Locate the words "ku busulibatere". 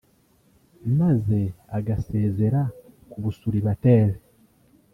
3.09-4.15